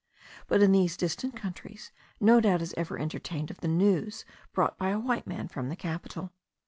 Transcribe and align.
But 0.47 0.63
in 0.63 0.71
these 0.71 0.97
distant 0.97 1.35
countries 1.35 1.91
no 2.19 2.39
doubt 2.41 2.63
is 2.63 2.73
ever 2.75 2.97
entertained 2.97 3.51
of 3.51 3.59
the 3.61 3.67
news 3.67 4.25
brought 4.51 4.75
by 4.75 4.89
a 4.89 4.97
white 4.99 5.27
man 5.27 5.47
from 5.47 5.69
the 5.69 5.75
capital. 5.75 6.31